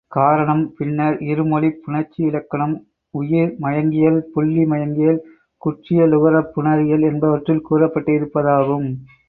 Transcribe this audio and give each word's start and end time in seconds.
காரணம், 0.07 0.73
பின்னர், 0.77 1.17
இருமொழிப் 1.23 1.81
புணர்ச்சியிலக்கணம், 1.83 2.73
உயிர்மயங்கியல், 3.13 4.19
புள்ளிமயங்கியல், 4.35 5.21
குற்றியலுகரப் 5.61 6.51
புணரியல் 6.53 7.01
என்பவற்றில் 7.01 7.65
கூறப்பட்டிருப்பதாகும். 7.69 8.89